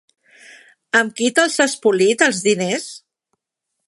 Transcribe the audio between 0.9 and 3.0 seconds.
Amb qui te'ls has polits, els diners?